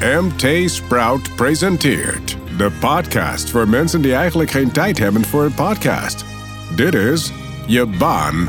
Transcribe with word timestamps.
MT 0.00 0.70
Sprout 0.70 1.36
presenteert 1.36 2.36
de 2.56 2.70
podcast 2.80 3.50
voor 3.50 3.68
mensen 3.68 4.02
die 4.02 4.14
eigenlijk 4.14 4.50
geen 4.50 4.70
tijd 4.70 4.98
hebben 4.98 5.24
voor 5.24 5.44
een 5.44 5.54
podcast. 5.54 6.24
Dit 6.74 6.94
is 6.94 7.32
je 7.66 7.86
baan 7.86 8.48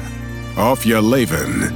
of 0.58 0.84
je 0.84 1.08
leven. 1.08 1.74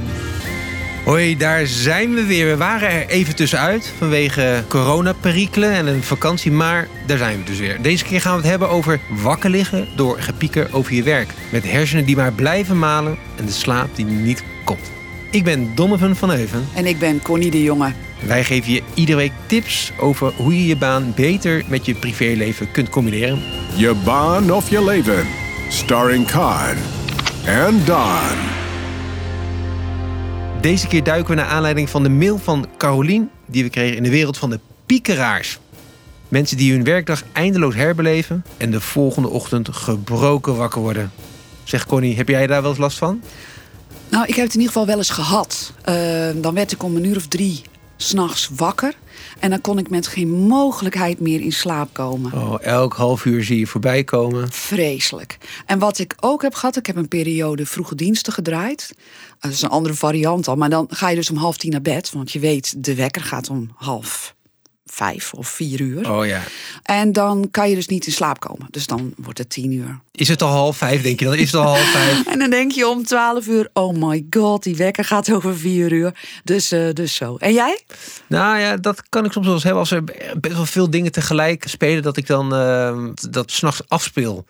Hoi, 1.04 1.36
daar 1.36 1.66
zijn 1.66 2.14
we 2.14 2.24
weer. 2.24 2.46
We 2.46 2.56
waren 2.56 2.90
er 2.90 3.06
even 3.06 3.36
tussenuit 3.36 3.92
vanwege 3.98 4.64
coronaperikelen 4.68 5.72
en 5.72 5.86
een 5.86 6.02
vakantie, 6.02 6.52
maar 6.52 6.88
daar 7.06 7.18
zijn 7.18 7.38
we 7.38 7.44
dus 7.44 7.58
weer. 7.58 7.82
Deze 7.82 8.04
keer 8.04 8.20
gaan 8.20 8.36
we 8.36 8.40
het 8.40 8.50
hebben 8.50 8.68
over 8.68 9.00
wakker 9.22 9.50
liggen 9.50 9.88
door 9.96 10.20
gepieker 10.20 10.68
over 10.72 10.94
je 10.94 11.02
werk. 11.02 11.30
Met 11.50 11.70
hersenen 11.70 12.04
die 12.04 12.16
maar 12.16 12.32
blijven 12.32 12.78
malen 12.78 13.16
en 13.36 13.46
de 13.46 13.52
slaap 13.52 13.96
die 13.96 14.04
niet 14.04 14.42
komt. 14.64 14.90
Ik 15.30 15.44
ben 15.44 15.74
Donovan 15.74 16.16
van 16.16 16.30
Heuven. 16.30 16.68
En 16.74 16.86
ik 16.86 16.98
ben 16.98 17.22
Connie 17.22 17.50
de 17.50 17.62
Jonge. 17.62 17.92
Wij 18.26 18.44
geven 18.44 18.72
je 18.72 18.82
iedere 18.94 19.16
week 19.16 19.32
tips 19.46 19.92
over 20.00 20.32
hoe 20.36 20.56
je 20.56 20.66
je 20.66 20.76
baan 20.76 21.12
beter 21.16 21.64
met 21.68 21.86
je 21.86 21.94
privéleven 21.94 22.70
kunt 22.70 22.88
combineren. 22.88 23.42
Je 23.76 23.94
baan 24.04 24.52
of 24.52 24.70
je 24.70 24.84
leven. 24.84 25.26
Starring 25.68 26.26
Khan 26.26 26.76
en 27.44 27.84
Don. 27.84 28.38
Deze 30.60 30.86
keer 30.86 31.02
duiken 31.02 31.34
we 31.34 31.40
naar 31.40 31.50
aanleiding 31.50 31.90
van 31.90 32.02
de 32.02 32.08
mail 32.08 32.38
van 32.38 32.66
Carolien... 32.78 33.30
die 33.46 33.62
we 33.62 33.70
kregen 33.70 33.96
in 33.96 34.02
de 34.02 34.10
wereld 34.10 34.38
van 34.38 34.50
de 34.50 34.60
piekeraars. 34.86 35.58
Mensen 36.28 36.56
die 36.56 36.72
hun 36.72 36.84
werkdag 36.84 37.22
eindeloos 37.32 37.74
herbeleven... 37.74 38.44
en 38.56 38.70
de 38.70 38.80
volgende 38.80 39.28
ochtend 39.28 39.68
gebroken 39.72 40.56
wakker 40.56 40.80
worden. 40.80 41.12
Zeg 41.64 41.86
Connie, 41.86 42.16
heb 42.16 42.28
jij 42.28 42.46
daar 42.46 42.62
wel 42.62 42.70
eens 42.70 42.80
last 42.80 42.98
van? 42.98 43.22
Nou, 44.08 44.24
ik 44.26 44.34
heb 44.34 44.44
het 44.44 44.54
in 44.54 44.60
ieder 44.60 44.72
geval 44.72 44.86
wel 44.86 44.96
eens 44.96 45.10
gehad. 45.10 45.72
Uh, 45.88 45.94
dan 46.34 46.54
werd 46.54 46.72
ik 46.72 46.82
om 46.82 46.96
een 46.96 47.04
uur 47.04 47.16
of 47.16 47.26
drie 47.26 47.62
s'nachts 48.02 48.48
wakker. 48.56 48.94
En 49.38 49.50
dan 49.50 49.60
kon 49.60 49.78
ik 49.78 49.90
met 49.90 50.06
geen 50.06 50.30
mogelijkheid 50.30 51.20
meer 51.20 51.40
in 51.40 51.52
slaap 51.52 51.92
komen. 51.92 52.32
Oh, 52.32 52.54
elk 52.60 52.94
half 52.94 53.24
uur 53.24 53.44
zie 53.44 53.58
je 53.58 53.66
voorbij 53.66 54.04
komen. 54.04 54.52
Vreselijk. 54.52 55.38
En 55.66 55.78
wat 55.78 55.98
ik 55.98 56.14
ook 56.20 56.42
heb 56.42 56.54
gehad, 56.54 56.76
ik 56.76 56.86
heb 56.86 56.96
een 56.96 57.08
periode 57.08 57.66
vroege 57.66 57.94
diensten 57.94 58.32
gedraaid. 58.32 58.94
Dat 59.38 59.52
is 59.52 59.62
een 59.62 59.68
andere 59.68 59.94
variant 59.94 60.48
al. 60.48 60.56
Maar 60.56 60.70
dan 60.70 60.86
ga 60.90 61.08
je 61.08 61.16
dus 61.16 61.30
om 61.30 61.36
half 61.36 61.56
tien 61.56 61.70
naar 61.70 61.82
bed. 61.82 62.12
Want 62.12 62.32
je 62.32 62.38
weet, 62.38 62.84
de 62.84 62.94
wekker 62.94 63.22
gaat 63.22 63.48
om 63.48 63.72
half 63.74 64.34
vijf 64.84 65.34
of 65.34 65.48
vier 65.48 65.80
uur. 65.80 66.10
Oh 66.10 66.26
ja. 66.26 66.42
En 66.82 67.12
dan 67.12 67.48
kan 67.50 67.68
je 67.68 67.74
dus 67.74 67.86
niet 67.86 68.06
in 68.06 68.12
slaap 68.12 68.40
komen. 68.40 68.66
Dus 68.70 68.86
dan 68.86 69.14
wordt 69.16 69.38
het 69.38 69.50
tien 69.50 69.72
uur. 69.72 70.00
Is 70.12 70.28
het 70.28 70.42
al 70.42 70.48
half 70.48 70.76
vijf, 70.76 71.02
denk 71.02 71.18
je? 71.18 71.24
Dan 71.24 71.34
is 71.34 71.52
het 71.52 71.60
al 71.60 71.66
half 71.66 71.90
vijf. 71.90 72.26
en 72.32 72.38
dan 72.38 72.50
denk 72.50 72.72
je 72.72 72.88
om 72.88 73.04
twaalf 73.04 73.46
uur, 73.46 73.70
oh 73.72 73.96
my 73.96 74.26
god, 74.30 74.62
die 74.62 74.76
wekker 74.76 75.04
gaat 75.04 75.32
over 75.32 75.56
vier 75.56 75.92
uur. 75.92 76.14
Dus, 76.44 76.72
uh, 76.72 76.92
dus 76.92 77.14
zo. 77.14 77.36
En 77.36 77.52
jij? 77.52 77.80
Nou 78.26 78.58
ja, 78.58 78.76
dat 78.76 79.08
kan 79.08 79.24
ik 79.24 79.32
soms 79.32 79.46
wel 79.46 79.54
eens 79.54 79.64
hebben. 79.64 79.80
Als 79.80 79.90
er 79.90 80.04
best 80.40 80.54
wel 80.54 80.66
veel 80.66 80.90
dingen 80.90 81.12
tegelijk 81.12 81.64
spelen, 81.68 82.02
dat 82.02 82.16
ik 82.16 82.26
dan 82.26 82.54
uh, 82.54 83.08
dat 83.30 83.50
s'nachts 83.50 83.88
afspeel. 83.88 84.46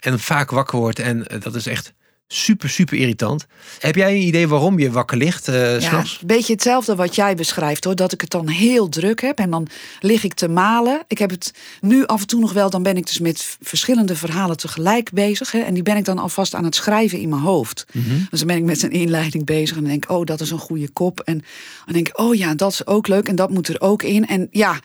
En 0.00 0.20
vaak 0.20 0.50
wakker 0.50 0.78
word. 0.78 0.98
En 0.98 1.18
uh, 1.18 1.40
dat 1.40 1.54
is 1.54 1.66
echt 1.66 1.92
super, 2.28 2.68
super 2.68 2.96
irritant. 2.98 3.46
Heb 3.78 3.94
jij 3.94 4.10
een 4.10 4.26
idee 4.26 4.48
waarom 4.48 4.78
je 4.78 4.90
wakker 4.90 5.16
ligt 5.16 5.48
uh, 5.48 5.80
ja, 5.80 5.98
Een 5.98 6.26
beetje 6.26 6.52
hetzelfde 6.52 6.94
wat 6.94 7.14
jij 7.14 7.34
beschrijft 7.34 7.84
hoor. 7.84 7.96
Dat 7.96 8.12
ik 8.12 8.20
het 8.20 8.30
dan 8.30 8.48
heel 8.48 8.88
druk 8.88 9.20
heb 9.20 9.38
en 9.38 9.50
dan 9.50 9.68
lig 10.00 10.24
ik 10.24 10.34
te 10.34 10.48
malen. 10.48 11.02
Ik 11.06 11.18
heb 11.18 11.30
het 11.30 11.54
nu 11.80 12.06
af 12.06 12.20
en 12.20 12.26
toe 12.26 12.40
nog 12.40 12.52
wel, 12.52 12.70
dan 12.70 12.82
ben 12.82 12.96
ik 12.96 13.06
dus 13.06 13.18
met 13.18 13.56
verschillende 13.60 14.16
verhalen 14.16 14.56
tegelijk 14.56 15.12
bezig. 15.12 15.52
Hè, 15.52 15.58
en 15.58 15.74
die 15.74 15.82
ben 15.82 15.96
ik 15.96 16.04
dan 16.04 16.18
alvast 16.18 16.54
aan 16.54 16.64
het 16.64 16.74
schrijven 16.74 17.18
in 17.18 17.28
mijn 17.28 17.42
hoofd. 17.42 17.86
Mhm. 17.92 18.18
Dus 18.30 18.38
dan 18.38 18.48
ben 18.48 18.56
ik 18.56 18.64
met 18.64 18.82
een 18.82 18.90
inleiding 18.90 19.44
bezig 19.44 19.76
en 19.76 19.82
dan 19.82 19.90
denk 19.90 20.04
ik, 20.04 20.10
oh, 20.10 20.24
dat 20.24 20.40
is 20.40 20.50
een 20.50 20.58
goede 20.58 20.88
kop. 20.88 21.20
En 21.20 21.44
dan 21.84 21.94
denk 21.94 22.08
ik, 22.08 22.18
oh 22.18 22.34
ja, 22.34 22.54
dat 22.54 22.72
is 22.72 22.86
ook 22.86 23.08
leuk 23.08 23.28
en 23.28 23.36
dat 23.36 23.50
moet 23.50 23.68
er 23.68 23.80
ook 23.80 24.02
in. 24.02 24.26
En 24.26 24.48
ja, 24.50 24.80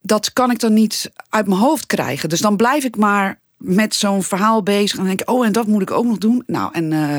dat 0.00 0.32
kan 0.32 0.50
ik 0.50 0.58
dan 0.58 0.72
niet 0.72 1.10
uit 1.28 1.46
mijn 1.46 1.60
hoofd 1.60 1.86
krijgen. 1.86 2.28
Dus 2.28 2.40
dan 2.40 2.56
blijf 2.56 2.84
ik 2.84 2.96
maar 2.96 3.40
met 3.56 3.94
zo'n 3.94 4.22
verhaal 4.22 4.62
bezig. 4.62 4.98
En 4.98 5.04
denk 5.04 5.20
ik, 5.20 5.30
oh, 5.30 5.46
en 5.46 5.52
dat 5.52 5.66
moet 5.66 5.82
ik 5.82 5.90
ook 5.90 6.04
nog 6.04 6.18
doen. 6.18 6.42
Nou, 6.46 6.70
en 6.72 6.92
uh, 6.92 7.16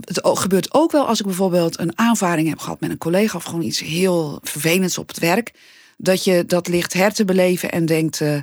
het 0.00 0.20
gebeurt 0.22 0.74
ook 0.74 0.92
wel 0.92 1.06
als 1.06 1.18
ik 1.18 1.26
bijvoorbeeld 1.26 1.78
een 1.78 1.98
aanvaring 1.98 2.48
heb 2.48 2.58
gehad 2.58 2.80
met 2.80 2.90
een 2.90 2.98
collega 2.98 3.36
of 3.36 3.44
gewoon 3.44 3.62
iets 3.62 3.80
heel 3.80 4.38
vervelends 4.42 4.98
op 4.98 5.08
het 5.08 5.18
werk. 5.18 5.52
Dat 5.96 6.24
je 6.24 6.44
dat 6.46 6.68
ligt 6.68 6.92
her 6.92 7.12
te 7.12 7.24
beleven 7.24 7.70
en 7.70 7.86
denkt. 7.86 8.20
Uh, 8.20 8.38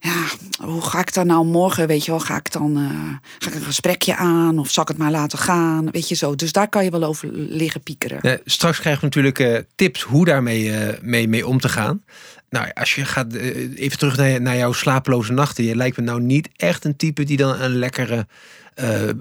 ja, 0.00 0.24
hoe 0.64 0.82
ga 0.82 1.00
ik 1.00 1.14
daar 1.14 1.26
nou 1.26 1.46
morgen, 1.46 1.86
weet 1.86 2.04
je 2.04 2.10
wel, 2.10 2.20
ga 2.20 2.36
ik 2.36 2.52
dan 2.52 2.78
uh, 2.78 2.90
ga 3.38 3.48
ik 3.48 3.54
een 3.54 3.62
gesprekje 3.62 4.16
aan 4.16 4.58
of 4.58 4.70
zal 4.70 4.82
ik 4.82 4.88
het 4.88 4.98
maar 4.98 5.10
laten 5.10 5.38
gaan, 5.38 5.90
weet 5.90 6.08
je 6.08 6.14
zo. 6.14 6.34
Dus 6.34 6.52
daar 6.52 6.68
kan 6.68 6.84
je 6.84 6.90
wel 6.90 7.04
over 7.04 7.28
liggen 7.32 7.80
piekeren. 7.80 8.18
Ja, 8.22 8.38
straks 8.44 8.80
krijgen 8.80 9.00
we 9.00 9.06
natuurlijk 9.06 9.38
uh, 9.38 9.58
tips 9.74 10.02
hoe 10.02 10.24
daarmee 10.24 10.64
uh, 10.64 10.88
mee, 11.00 11.28
mee 11.28 11.46
om 11.46 11.60
te 11.60 11.68
gaan. 11.68 12.02
Nou, 12.50 12.70
als 12.74 12.94
je 12.94 13.04
gaat 13.04 13.32
even 13.74 13.98
terug 13.98 14.16
naar, 14.16 14.40
naar 14.40 14.56
jouw 14.56 14.72
slapeloze 14.72 15.32
nachten, 15.32 15.64
je 15.64 15.76
lijkt 15.76 15.96
me 15.96 16.02
nou 16.02 16.20
niet 16.20 16.48
echt 16.56 16.84
een 16.84 16.96
type 16.96 17.24
die 17.24 17.36
dan 17.36 17.60
een 17.60 17.78
lekkere 17.78 18.26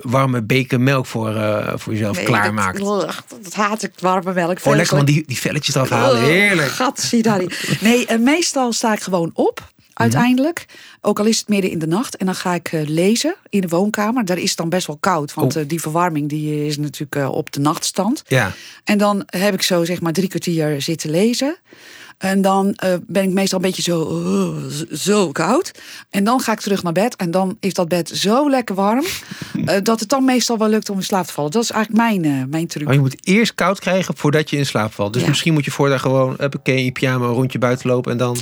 warme 0.01 0.41
beker 0.43 0.81
melk 0.81 1.05
voor, 1.05 1.33
voor 1.75 1.93
jezelf 1.93 2.15
nee, 2.15 2.25
klaarmaakt. 2.25 2.79
Dat, 2.79 3.23
dat, 3.41 3.53
haat 3.53 3.83
ik, 3.83 3.91
warme 3.99 4.33
melk. 4.33 4.59
Oh, 4.63 4.75
lekker 4.75 4.95
man, 4.95 5.05
die, 5.05 5.23
die 5.27 5.37
velletjes 5.37 5.75
eraf 5.75 5.89
halen. 5.89 6.21
Heerlijk. 6.21 6.69
Gat, 6.69 6.99
zie 6.99 7.21
daar. 7.21 7.41
Nee, 7.81 8.17
meestal 8.17 8.73
sta 8.73 8.93
ik 8.93 8.99
gewoon 8.99 9.31
op. 9.33 9.73
Uiteindelijk, 10.03 10.65
ook 11.01 11.19
al 11.19 11.25
is 11.25 11.39
het 11.39 11.47
midden 11.47 11.71
in 11.71 11.79
de 11.79 11.87
nacht. 11.87 12.15
En 12.15 12.25
dan 12.25 12.35
ga 12.35 12.53
ik 12.53 12.71
lezen 12.85 13.35
in 13.49 13.61
de 13.61 13.67
woonkamer. 13.67 14.25
Daar 14.25 14.37
is 14.37 14.49
het 14.49 14.57
dan 14.57 14.69
best 14.69 14.87
wel 14.87 14.97
koud. 14.97 15.33
Want 15.33 15.55
oh. 15.55 15.63
die 15.67 15.81
verwarming 15.81 16.29
die 16.29 16.65
is 16.65 16.77
natuurlijk 16.77 17.33
op 17.33 17.51
de 17.51 17.59
nachtstand. 17.59 18.23
Ja. 18.27 18.51
En 18.83 18.97
dan 18.97 19.23
heb 19.25 19.53
ik 19.53 19.61
zo 19.61 19.85
zeg 19.85 20.01
maar 20.01 20.13
drie 20.13 20.27
kwartier 20.27 20.81
zitten 20.81 21.09
lezen. 21.09 21.57
En 22.17 22.41
dan 22.41 22.77
ben 23.07 23.23
ik 23.23 23.29
meestal 23.29 23.57
een 23.59 23.65
beetje 23.65 23.81
zo, 23.81 24.21
uh, 24.21 24.95
zo 24.97 25.31
koud. 25.31 25.71
En 26.09 26.23
dan 26.23 26.39
ga 26.39 26.51
ik 26.51 26.59
terug 26.59 26.83
naar 26.83 26.93
bed. 26.93 27.15
En 27.15 27.31
dan 27.31 27.57
is 27.59 27.73
dat 27.73 27.87
bed 27.87 28.09
zo 28.09 28.49
lekker 28.49 28.75
warm. 28.75 29.05
dat 29.83 29.99
het 29.99 30.09
dan 30.09 30.25
meestal 30.25 30.57
wel 30.57 30.69
lukt 30.69 30.89
om 30.89 30.97
in 30.97 31.03
slaap 31.03 31.25
te 31.25 31.33
vallen. 31.33 31.51
Dat 31.51 31.63
is 31.63 31.71
eigenlijk 31.71 32.03
mijn, 32.03 32.49
mijn 32.49 32.67
truc. 32.67 32.87
Oh, 32.87 32.93
je 32.93 32.99
moet 32.99 33.27
eerst 33.27 33.55
koud 33.55 33.79
krijgen 33.79 34.17
voordat 34.17 34.49
je 34.49 34.57
in 34.57 34.65
slaap 34.65 34.93
valt. 34.93 35.13
Dus 35.13 35.21
Ja. 35.21 35.27
misschien 35.27 35.53
moet 35.53 35.65
je 35.65 35.71
voor 35.71 35.89
daar 35.89 35.99
gewoon 35.99 36.35
huppakee, 36.37 36.77
in 36.77 36.83
je 36.83 36.91
pyjama 36.91 37.25
een 37.25 37.33
rondje 37.33 37.59
buiten 37.59 37.89
lopen. 37.89 38.11
En 38.11 38.17
dan... 38.17 38.37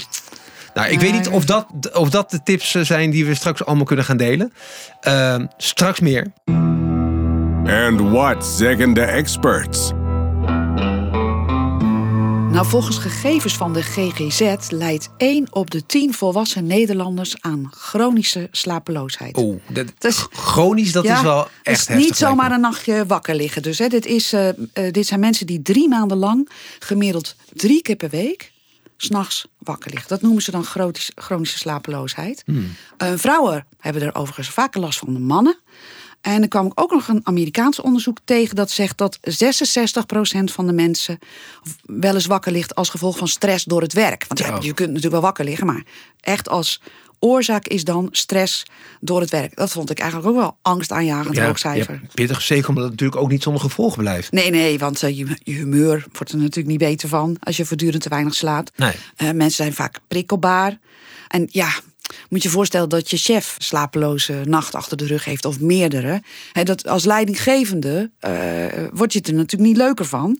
Nou, 0.74 0.90
ik 0.92 1.00
weet 1.00 1.14
niet 1.14 1.28
of 1.28 1.46
dat, 1.46 1.68
of 1.94 2.10
dat 2.10 2.32
de 2.32 2.44
tips 2.44 2.72
zijn 2.72 3.10
die 3.10 3.26
we 3.26 3.34
straks 3.36 3.66
allemaal 3.66 3.86
kunnen 3.86 4.06
gaan 4.06 4.18
delen. 4.18 4.54
Ehm, 5.02 5.46
straks 5.58 6.00
meer. 6.00 6.32
And 7.66 8.00
what 8.00 8.46
zeggen 8.46 8.94
de 8.94 9.02
experts? 9.02 9.92
Nou, 12.52 12.66
volgens 12.66 12.98
gegevens 12.98 13.54
van 13.54 13.74
de 13.74 13.82
GGZ 13.82 14.56
leidt 14.70 15.10
1 15.18 15.48
op 15.50 15.72
de 15.72 15.86
10 15.86 16.14
volwassen 16.14 16.66
Nederlanders 16.66 17.36
aan 17.42 17.68
chronische 17.72 18.48
slapeloosheid. 18.52 19.38
Oeh, 19.38 19.60
dat, 19.70 19.88
Dus- 19.98 20.28
chronisch, 20.32 20.92
dat 20.92 21.04
Ja, 21.04 21.16
is 21.16 21.22
wel 21.22 21.38
het 21.40 21.48
echt 21.64 21.80
is 21.82 21.88
heftig, 21.88 22.06
niet 22.06 22.16
zomaar 22.18 22.52
een 22.52 22.60
nachtje 22.60 23.06
wakker 23.06 23.36
liggen. 23.36 23.62
Dus 23.62 23.80
hè, 23.80 23.88
dit, 23.88 24.06
is, 24.06 24.34
eh, 24.34 24.50
eh, 24.50 24.56
dit 24.92 25.08
zijn 25.08 25.20
mensen 25.20 25.46
die 25.46 25.62
drie 25.62 25.88
maanden 25.90 26.18
lang 26.18 26.50
gemiddeld 26.80 27.36
drie 27.54 27.82
keer 27.82 27.96
per 27.96 28.10
week 28.10 28.52
s'nachts 29.04 29.48
wakker 29.58 29.92
liggen. 29.92 30.10
Dat 30.10 30.22
noemen 30.22 30.42
ze 30.42 30.52
dan 30.52 30.66
chronische, 31.16 31.58
slapeloosheid. 31.58 32.44
Hmm. 32.46 32.76
Eh, 32.98 33.14
vrouwen 33.16 33.66
hebben 33.80 34.02
er 34.02 34.16
overigens 34.16 34.50
vaker 34.50 34.82
last 34.82 35.00
van 35.00 35.14
dan 35.14 35.24
mannen. 35.24 35.58
En 36.22 36.42
er 36.42 36.48
kwam 36.48 36.72
ook 36.76 36.92
nog 36.92 37.08
een 37.08 37.22
Amerikaans 37.24 37.80
onderzoek 37.82 38.18
tegen 38.26 38.56
dat 38.56 38.72
zegt 38.72 38.98
dat 38.98 39.20
66% 39.22 40.52
van 40.52 40.68
de 40.68 40.74
mensen 40.74 41.20
wel 41.82 42.14
eens 42.14 42.26
wakker 42.26 42.52
ligt 42.52 42.76
als 42.76 42.90
gevolg 42.90 43.18
van 43.18 43.28
stress 43.28 43.64
door 43.64 43.82
het 43.82 43.94
werk. 43.94 44.26
Want 44.28 44.40
ja, 44.40 44.56
Oh. 44.56 44.64
je 44.64 44.74
kunt 44.74 44.88
natuurlijk 44.88 45.14
wel 45.14 45.22
wakker 45.22 45.46
liggen, 45.46 45.66
maar 45.66 45.84
echt 46.20 46.50
als 46.50 46.82
oorzaak 47.24 47.68
is 47.68 47.84
dan 47.84 48.08
stress 48.12 48.64
door 49.00 49.22
het 49.22 49.30
werk. 49.30 49.56
Dat 49.56 49.72
vond 49.72 49.90
ik 49.90 50.00
eigenlijk 50.00 50.30
ook 50.30 50.36
wel 50.36 50.58
angstaanjagend 50.62 51.36
Ja, 51.36 51.46
hoog 51.46 51.60
cijfer. 51.60 52.00
ja, 52.02 52.08
pittig, 52.14 52.42
zeker 52.42 52.70
omdat 52.70 52.84
het 52.84 52.92
natuurlijk 52.92 53.22
ook 53.22 53.30
niet 53.30 53.44
zonder 53.44 53.62
gevolgen 53.62 54.00
blijft. 54.00 54.32
Nee, 54.32 54.50
nee, 54.50 54.80
want 54.80 55.04
eh, 55.04 55.18
je, 55.18 55.26
je 55.44 55.54
humeur 55.54 56.06
wordt 56.12 56.32
er 56.32 56.38
natuurlijk 56.38 56.68
niet 56.68 56.78
beter 56.90 57.10
van 57.10 57.38
als 57.40 57.58
je 57.58 57.66
voortdurend 57.66 58.04
te 58.04 58.10
weinig 58.10 58.34
slaapt. 58.34 58.72
Nee. 58.76 58.94
Eh, 59.16 59.26
mensen 59.26 59.52
zijn 59.52 59.74
vaak 59.74 60.00
prikkelbaar. 60.08 60.80
En 61.28 61.48
ja, 61.52 61.70
moet 62.30 62.44
je 62.44 62.50
voorstellen 62.50 62.90
dat 62.90 63.10
je 63.10 63.18
chef 63.18 63.56
slapeloze 63.58 64.42
nacht 64.46 64.76
achter 64.76 64.98
de 64.98 65.06
rug 65.06 65.26
heeft 65.26 65.46
of 65.46 65.60
meerdere. 65.60 66.22
Hè, 66.52 66.64
dat 66.64 66.88
als 66.88 67.06
leidinggevende 67.06 68.12
eh, 68.20 68.32
word 68.94 69.14
je 69.14 69.20
het 69.20 69.28
er 69.28 69.34
natuurlijk 69.34 69.70
niet 69.70 69.78
leuker 69.78 70.06
van. 70.06 70.40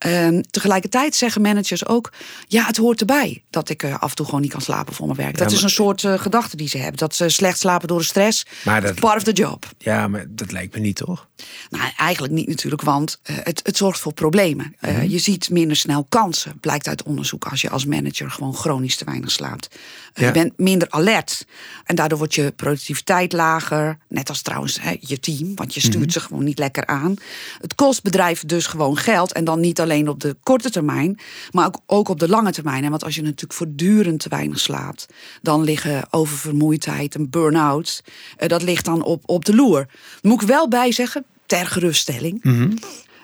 Ehm, 0.00 0.40
tegelijkertijd 0.50 1.14
zeggen 1.14 1.42
managers 1.42 1.86
ook: 1.86 2.12
ja, 2.48 2.64
het 2.66 2.76
hoort 2.76 3.00
erbij 3.00 3.42
dat 3.50 3.68
ik 3.68 3.82
eh, 3.82 3.98
af 3.98 4.10
en 4.10 4.16
toe 4.16 4.26
gewoon 4.26 4.40
niet 4.40 4.50
kan 4.50 4.60
slapen 4.60 4.94
voor 4.94 5.06
mijn 5.06 5.18
werk. 5.18 5.38
Dat 5.38 5.52
is 5.52 5.62
een 5.62 5.70
soort 5.70 6.04
eh, 6.04 6.18
gedachte 6.18 6.56
die 6.56 6.68
ze 6.68 6.78
hebben. 6.78 6.96
Dat 6.96 7.14
ze 7.14 7.28
slecht 7.28 7.58
slapen 7.58 7.88
door 7.88 7.98
de 7.98 8.04
stress. 8.04 8.46
Maar 8.64 8.80
dat- 8.80 8.94
Part 9.00 9.16
of 9.16 9.22
the 9.22 9.32
job. 9.32 9.66
Ja, 9.78 10.08
maar 10.08 10.24
dat 10.28 10.52
lijkt 10.52 10.74
me 10.74 10.80
niet, 10.80 10.96
toch? 10.96 11.28
Nou, 11.70 11.90
eigenlijk 11.96 12.32
niet 12.32 12.48
natuurlijk, 12.48 12.82
want 12.82 13.18
eh, 13.22 13.36
het, 13.42 13.60
het 13.64 13.76
zorgt 13.76 14.00
voor 14.00 14.12
problemen. 14.12 14.76
Mhm. 14.80 15.02
Je 15.08 15.18
ziet 15.18 15.50
minder 15.50 15.76
snel 15.76 16.06
kansen, 16.08 16.58
blijkt 16.60 16.88
uit 16.88 17.02
onderzoek, 17.02 17.44
als 17.44 17.60
je 17.60 17.70
als 17.70 17.84
manager 17.86 18.30
gewoon 18.30 18.54
chronisch 18.54 18.96
te 18.96 19.04
weinig 19.04 19.30
slaapt. 19.30 19.68
Ja. 20.14 20.26
Je 20.26 20.32
bent 20.32 20.58
minder 20.58 20.90
alert 20.90 21.46
en 21.84 21.94
daardoor 21.94 22.18
wordt 22.18 22.34
je 22.34 22.52
productiviteit 22.56 23.32
lager. 23.32 23.98
Net 24.08 24.28
als 24.28 24.42
trouwens 24.42 24.80
hè, 24.80 24.96
je 25.00 25.20
team, 25.20 25.54
want 25.54 25.74
je 25.74 25.80
stuurt 25.80 25.98
Mhm. 25.98 26.10
ze 26.10 26.20
gewoon 26.20 26.44
niet 26.44 26.58
lekker 26.58 26.86
aan. 26.86 27.14
Het 27.60 27.74
kost 27.74 28.02
bedrijven 28.02 28.48
dus 28.48 28.66
gewoon 28.66 28.96
geld 28.96 29.32
en 29.32 29.44
dan 29.44 29.60
niet 29.60 29.80
alleen 29.80 29.88
alleen 29.90 30.08
op 30.08 30.20
de 30.20 30.36
korte 30.42 30.70
termijn, 30.70 31.18
maar 31.50 31.66
ook, 31.66 31.80
ook 31.86 32.08
op 32.08 32.20
de 32.20 32.28
lange 32.28 32.52
termijn. 32.52 32.84
En 32.84 32.90
want 32.90 33.04
als 33.04 33.14
je 33.14 33.22
natuurlijk 33.22 33.52
voortdurend 33.52 34.20
te 34.20 34.28
weinig 34.28 34.58
slaapt, 34.58 35.06
dan 35.42 35.64
liggen 35.64 36.06
oververmoeidheid 36.10 37.14
en 37.14 37.30
burn-out, 37.30 38.02
eh, 38.36 38.48
dat 38.48 38.62
ligt 38.62 38.84
dan 38.84 39.02
op, 39.02 39.22
op 39.26 39.44
de 39.44 39.54
loer. 39.54 39.86
Moet 40.22 40.42
ik 40.42 40.48
wel 40.48 40.68
bij 40.68 40.92
zeggen, 40.92 41.24
ter 41.46 41.66
geruststelling. 41.66 42.38
Mhm. 42.42 42.70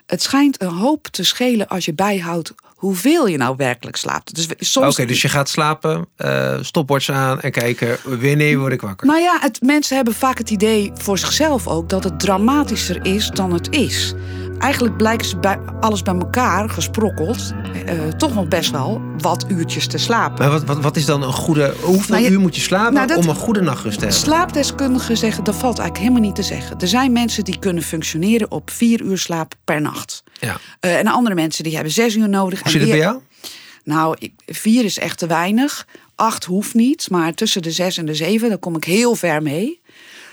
Het 0.07 0.23
schijnt 0.23 0.63
een 0.63 0.69
hoop 0.69 1.07
te 1.07 1.25
schelen 1.25 1.69
als 1.69 1.85
je 1.85 1.95
bijhoudt 1.95 2.55
hoeveel 2.77 3.27
je 3.27 3.37
nou 3.37 3.57
werkelijk 3.57 3.97
slaapt. 3.97 4.35
Dus 4.35 4.49
soms. 4.59 4.95
Oké, 4.95 5.07
dus 5.07 5.23
je 5.23 5.29
gaat 5.29 5.49
slapen, 5.49 6.07
eh 6.17 6.59
stopwatch 6.61 7.09
aan 7.09 7.41
en 7.41 7.51
kijken 7.51 7.99
wanneer 8.05 8.59
word 8.59 8.73
ik 8.73 8.81
wakker. 8.81 9.07
Nou 9.07 9.21
ja, 9.21 9.39
het, 9.41 9.61
mensen 9.61 9.97
hebben 9.97 10.15
vaak 10.15 10.39
het 10.39 10.51
idee 10.51 10.91
voor 10.95 11.19
zichzelf 11.19 11.67
ook 11.67 11.89
dat 11.89 12.05
het 12.05 12.21
dramatischer 12.21 13.05
is 13.05 13.31
dan 13.31 13.53
het 13.53 13.75
is. 13.75 14.15
Eigenlijk 14.59 14.97
blijkt 14.97 15.27
ze 15.27 15.37
bij 15.37 15.59
alles 15.81 16.03
bij 16.03 16.15
elkaar 16.15 16.69
gesprokkeld 16.69 17.53
eh, 17.87 17.95
toch 18.09 18.35
nog 18.35 18.49
best 18.49 18.71
wel 18.71 19.01
wat 19.19 19.45
uurtjes 19.49 19.87
te 19.87 19.99
slapen. 19.99 20.39
Maar 20.39 20.51
wat, 20.51 20.65
wat, 20.65 20.81
wat 20.81 20.97
is 20.97 21.05
dan 21.05 21.23
een 21.23 21.33
goede... 21.33 21.75
Hoeveel 21.81 22.15
Nou, 22.19 22.31
uur 22.31 22.41
moet 22.41 22.55
je 22.57 22.61
slapen 22.63 22.95
Nou, 22.95 23.07
dat- 23.07 23.17
om 23.17 23.29
een 23.29 23.35
goede 23.35 23.61
nachtrust 23.61 23.99
te 23.99 24.05
hebben? 24.05 24.21
Slaapdeskundigen 24.23 25.17
zeggen 25.17 25.45
dat 25.45 25.55
valt 25.55 25.79
eigenlijk 25.79 25.99
helemaal 25.99 26.21
niet 26.29 26.35
te 26.37 26.43
zeggen. 26.55 26.79
Er 26.81 26.89
zijn 26.89 27.13
mensen 27.13 27.45
die 27.45 27.59
kunnen 27.59 27.83
functioneren 27.83 28.51
op 28.51 28.71
vier 28.71 29.03
uur 29.03 29.19
slaap 29.19 29.55
per 29.65 29.81
nacht. 29.81 30.23
Ja. 30.41 30.57
Eh, 30.81 30.99
en 30.99 31.07
andere 31.07 31.35
mensen 31.35 31.65
die 31.65 31.75
hebben 31.75 31.93
zes 31.93 32.15
uur 32.17 32.29
nodig. 32.29 32.61
Hoe 32.63 32.71
zit 32.71 32.81
het 32.81 32.91
bij 32.91 32.99
jou? 32.99 33.19
Nou, 33.85 34.17
ik- 34.19 34.33
vier 34.47 34.85
is 34.85 34.99
echt 34.99 35.19
te 35.19 35.27
weinig. 35.27 35.87
Acht 36.15 36.45
hoeft 36.45 36.75
niet. 36.75 37.11
Maar 37.11 37.35
tussen 37.35 37.63
de 37.63 37.71
zes 37.71 37.97
en 37.99 38.07
de 38.07 38.15
zeven, 38.15 38.49
daar 38.49 38.59
kom 38.59 38.77
ik 38.77 38.85
heel 38.85 39.15
ver 39.15 39.43
mee. 39.43 39.81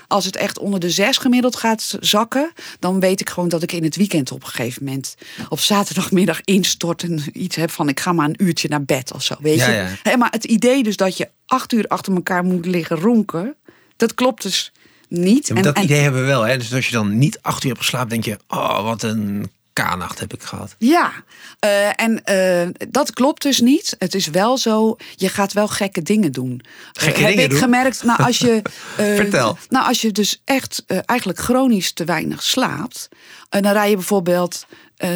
Als 0.08 0.24
het 0.24 0.36
echt 0.36 0.58
onder 0.58 0.80
de 0.80 0.90
zes 0.90 1.16
gemiddeld 1.18 1.56
gaat 1.56 1.96
zakken, 2.00 2.52
dan 2.78 3.00
weet 3.00 3.20
ik 3.20 3.30
gewoon 3.30 3.48
dat 3.48 3.62
ik 3.62 3.72
in 3.72 3.84
het 3.84 3.96
weekend 3.96 4.32
op 4.32 4.42
een 4.42 4.48
gegeven 4.48 4.84
moment 4.84 5.14
op 5.48 5.60
zaterdagmiddag 5.60 6.40
instort 6.44 7.02
en 7.02 7.22
iets 7.32 7.56
heb 7.56 7.70
van 7.70 7.88
ik 7.88 8.00
ga 8.00 8.12
maar 8.12 8.28
een 8.28 8.44
uurtje 8.44 8.68
naar 8.68 8.84
bed 8.84 9.12
of 9.12 9.22
zo. 9.22 9.34
Weet 9.40 9.58
Ja, 9.58 9.70
je? 9.70 9.88
ja. 10.02 10.16
Maar 10.16 10.30
het 10.30 10.44
idee 10.44 10.82
dus 10.82 10.96
dat 10.96 11.16
je 11.16 11.28
acht 11.46 11.72
uur 11.72 11.86
achter 11.88 12.14
elkaar 12.14 12.44
moet 12.44 12.66
liggen 12.66 12.96
ronken, 12.96 13.54
dat 13.96 14.14
klopt 14.14 14.42
dus 14.42 14.72
niet. 15.08 15.46
Ja, 15.48 15.54
En- 15.54 15.62
dat 15.62 15.76
en- 15.76 15.82
idee 15.82 16.00
hebben 16.00 16.20
we 16.20 16.26
wel. 16.26 16.42
Hè? 16.42 16.56
Dus 16.58 16.74
als 16.74 16.86
je 16.86 16.92
dan 16.92 17.18
niet 17.18 17.38
acht 17.42 17.62
uur 17.64 17.68
hebt 17.70 17.82
geslapen, 17.82 18.08
denk 18.08 18.24
je... 18.24 18.38
Oh, 18.48 18.82
wat 18.82 19.02
een 19.02 19.50
K-nacht 19.74 20.18
heb 20.18 20.34
ik 20.34 20.42
gehad. 20.42 20.74
Ja, 20.78 21.12
eh, 21.58 22.00
en 22.00 22.24
eh, 22.24 22.68
dat 22.88 23.12
klopt 23.12 23.42
dus 23.42 23.60
niet. 23.60 23.96
Het 23.98 24.14
is 24.14 24.26
wel 24.26 24.58
zo, 24.58 24.96
je 25.14 25.28
gaat 25.28 25.52
wel 25.52 25.68
gekke 25.68 26.02
dingen 26.02 26.32
doen. 26.32 26.60
Gekke 26.92 27.18
Eh, 27.18 27.20
heb 27.20 27.28
dingen 27.28 27.44
ik 27.44 27.50
doen? 27.50 27.58
gemerkt, 27.58 28.02
nou 28.02 28.22
als 28.22 28.38
je... 28.38 28.62
Vertel. 28.96 29.58
Nou 29.68 29.86
als 29.86 30.00
je 30.00 30.12
dus 30.12 30.40
echt 30.44 30.84
eigenlijk 30.86 31.38
chronisch 31.38 31.92
te 31.92 32.04
weinig 32.04 32.42
slaapt... 32.42 33.08
en 33.48 33.62
dan 33.62 33.72
rij 33.72 33.90
je 33.90 33.96
bijvoorbeeld 33.96 34.66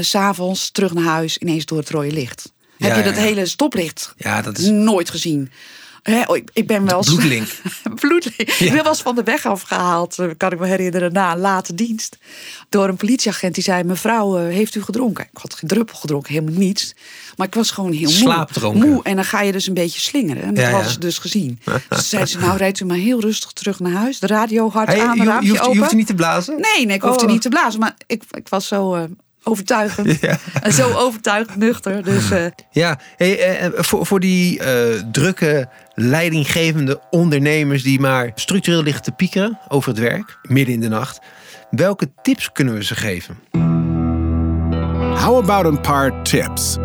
s 0.00 0.08
s'avonds 0.08 0.70
terug 0.70 0.94
naar 0.94 1.04
huis 1.04 1.38
ineens 1.38 1.64
door 1.64 1.78
het 1.78 1.90
rode 1.90 2.12
licht. 2.12 2.52
Ja, 2.76 2.86
heb 2.86 2.96
je 2.96 3.02
ja, 3.02 3.08
dat 3.08 3.16
ja. 3.16 3.22
hele 3.22 3.46
stoplicht 3.46 4.14
Ja, 4.16 4.42
dat 4.42 4.58
is 4.58 4.66
nooit 4.66 5.10
gezien. 5.10 5.50
Hè, 6.02 6.22
oh, 6.26 6.36
ik, 6.36 6.50
ik 6.52 6.66
ben 6.66 6.84
wel 6.84 6.96
eens- 6.96 7.06
bloedlink. 7.14 7.48
Bloedlink. 8.00 8.50
Ik 8.50 8.72
ben 8.72 8.82
wel 8.82 8.86
eens 8.92 9.02
van 9.02 9.14
de 9.14 9.22
weg 9.22 9.46
afgehaald, 9.46 10.18
eh, 10.18 10.26
kan 10.36 10.52
ik 10.52 10.58
me 10.58 10.66
herinneren, 10.66 11.12
na 11.12 11.32
een 11.32 11.38
late 11.38 11.74
dienst. 11.74 12.18
Door 12.68 12.88
een 12.88 12.96
politieagent 12.96 13.54
die 13.54 13.64
zei: 13.64 13.82
Mevrouw, 13.84 14.38
eh, 14.38 14.54
heeft 14.54 14.74
u 14.74 14.82
gedronken? 14.82 15.24
Ik 15.32 15.38
had 15.40 15.54
geen 15.54 15.68
druppel 15.68 15.96
gedronken, 15.96 16.32
helemaal 16.34 16.58
niets. 16.58 16.94
Maar 17.36 17.46
ik 17.46 17.54
was 17.54 17.70
gewoon 17.70 17.92
heel 17.92 18.00
moe. 18.02 18.10
Slaapdronken. 18.12 18.88
Moe. 18.88 19.02
En 19.02 19.14
dan 19.14 19.24
ga 19.24 19.40
je 19.40 19.52
dus 19.52 19.66
een 19.66 19.74
beetje 19.74 20.00
slingeren. 20.00 20.42
En 20.42 20.54
dat 20.54 20.64
Ja, 20.64 20.70
hadden 20.70 20.90
ze 20.92 20.98
dus 20.98 21.18
gezien. 21.18 21.60
Dus 21.88 22.08
zeiden 22.08 22.30
ze: 22.32 22.38
Nou, 22.38 22.56
rijdt 22.56 22.80
u 22.80 22.84
maar 22.84 22.96
heel 22.96 23.20
rustig 23.20 23.52
terug 23.52 23.80
naar 23.80 23.92
huis. 23.92 24.18
De 24.18 24.26
radio 24.26 24.70
hard 24.70 24.88
Hey, 24.88 25.00
aan, 25.00 25.16
je, 25.16 25.22
je, 25.22 25.30
hoeft, 25.58 25.72
je 25.72 25.78
hoeft 25.78 25.92
niet 25.92 26.06
te 26.06 26.14
blazen? 26.14 26.60
Nee, 26.60 26.86
nee, 26.86 26.96
ik 26.96 27.02
hoefde 27.02 27.24
Oh. 27.26 27.30
niet 27.32 27.42
te 27.42 27.48
blazen. 27.48 27.80
Maar 27.80 27.94
ik, 28.06 28.22
ik 28.30 28.48
was 28.48 28.66
zo 28.66 28.94
eh, 28.94 29.02
overtuigend. 29.42 30.20
Ja. 30.20 30.38
En 30.62 30.72
zo 30.72 30.92
overtuigend 30.92 31.56
nuchter. 31.56 32.04
Dus 32.04 32.30
eh, 32.30 32.46
Ja, 32.70 32.98
hey, 33.16 33.38
eh, 33.38 33.64
eh, 33.64 33.72
voor, 33.76 34.06
voor 34.06 34.20
die 34.20 34.60
eh, 34.60 35.02
drukke, 35.12 35.68
leidinggevende 35.94 37.00
ondernemers 37.10 37.82
die 37.82 38.00
maar 38.00 38.30
structureel 38.34 38.82
liggen 38.82 39.02
te 39.02 39.12
piekeren 39.12 39.58
over 39.68 39.90
het 39.90 39.98
werk, 39.98 40.38
midden 40.42 40.74
in 40.74 40.80
de 40.80 40.88
nacht. 40.88 41.18
Welke 41.70 42.10
tips 42.22 42.52
kunnen 42.52 42.74
we 42.74 42.84
ze 42.84 42.94
geven? 42.94 43.38
How 45.18 45.36
about 45.36 45.64
een 45.64 45.80
paar 45.80 46.22
tips? 46.22 46.76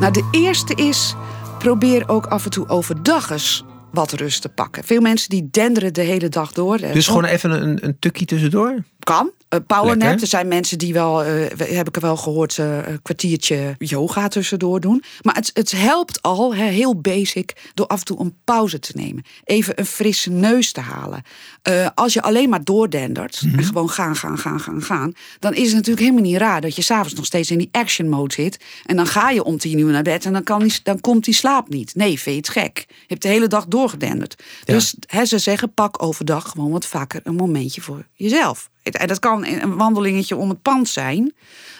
Nou, 0.00 0.12
de 0.12 0.28
eerste 0.30 0.74
is, 0.74 1.14
probeer 1.58 2.08
ook 2.08 2.26
af 2.26 2.44
en 2.44 2.50
toe 2.50 2.68
overdag 2.68 3.30
eens 3.30 3.64
wat 3.96 4.12
rust 4.12 4.42
te 4.42 4.48
pakken. 4.48 4.84
Veel 4.84 5.00
mensen 5.00 5.28
die 5.28 5.48
denderen 5.50 5.92
de 5.94 6.02
hele 6.02 6.28
dag 6.28 6.52
door. 6.52 6.78
Eh, 6.78 6.92
Dus 6.92 7.06
gewoon 7.06 7.24
even 7.24 7.50
een, 7.62 7.84
een 7.84 7.96
tukkie 7.98 8.26
tussendoor? 8.26 8.82
Kan. 8.98 9.30
Uh, 9.54 9.60
powernap. 9.66 9.98
Lekker. 10.02 10.20
Er 10.22 10.26
zijn 10.26 10.48
mensen 10.48 10.78
die 10.78 10.92
wel, 10.92 11.24
eh, 11.24 11.58
heb 11.58 11.88
ik 11.88 11.96
er 11.96 12.00
wel 12.02 12.16
gehoord, 12.16 12.58
eh, 12.58 12.86
een 12.86 13.02
kwartiertje 13.02 13.74
yoga 13.78 14.28
tussendoor 14.28 14.80
doen. 14.80 15.02
Maar 15.22 15.34
het, 15.34 15.50
het 15.54 15.70
helpt 15.70 16.22
al, 16.22 16.54
heel 16.54 17.00
basic, 17.00 17.70
door 17.74 17.86
af 17.86 17.98
en 17.98 18.04
toe 18.04 18.20
een 18.20 18.34
pauze 18.44 18.78
te 18.78 18.92
nemen. 18.94 19.24
Even 19.44 19.78
een 19.78 19.86
frisse 19.86 20.30
neus 20.30 20.72
te 20.72 20.80
halen. 20.80 21.22
Eh, 21.62 21.88
als 21.94 22.12
je 22.12 22.22
alleen 22.22 22.48
maar 22.48 22.64
doordendert 22.64 23.42
en 23.56 23.64
gewoon 23.64 23.90
gaan, 23.90 24.16
gaan, 24.16 24.38
gaan, 24.38 24.60
gaan, 24.60 24.82
gaan. 24.82 25.12
Dan 25.38 25.54
is 25.54 25.66
het 25.66 25.74
natuurlijk 25.74 26.06
helemaal 26.06 26.30
niet 26.30 26.36
raar 26.36 26.60
dat 26.60 26.76
je 26.76 26.82
s'avonds 26.82 27.14
nog 27.14 27.24
steeds 27.24 27.50
in 27.50 27.58
die 27.58 27.68
action 27.72 28.08
mode 28.08 28.34
zit. 28.34 28.64
En 28.84 28.96
dan 28.96 29.06
ga 29.06 29.30
je 29.30 29.44
om 29.44 29.58
tien 29.58 29.78
uur 29.78 29.92
naar 29.92 30.02
bed 30.02 30.24
en 30.24 30.32
dan, 30.32 30.42
kan 30.42 30.62
die, 30.62 30.78
dan 30.82 31.00
komt 31.00 31.24
die 31.24 31.34
slaap 31.34 31.68
niet. 31.68 31.94
Nee, 31.94 32.20
vind 32.20 32.46
je 32.46 32.52
het 32.52 32.64
gek. 32.64 32.84
Je 32.88 32.94
hebt 33.06 33.22
de 33.22 33.28
hele 33.28 33.46
dag 33.46 33.66
doorgedenderd. 33.90 34.42
Ja. 34.64 34.74
Dus 34.74 34.94
hè, 35.06 35.24
ze 35.24 35.38
zeggen, 35.38 35.72
pak 35.74 36.02
overdag 36.02 36.48
gewoon 36.50 36.70
wat 36.70 36.86
vaker 36.86 37.20
een 37.24 37.34
momentje 37.34 37.80
voor 37.80 38.06
jezelf. 38.12 38.70
En 38.82 39.06
dat 39.06 39.18
kan 39.18 39.46
een 39.46 39.76
wandelingetje 39.76 40.36
om 40.36 40.48
het 40.48 40.62
pand 40.62 40.88
zijn. 40.88 41.34